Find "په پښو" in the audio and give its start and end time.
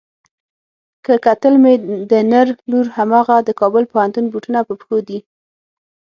4.67-4.97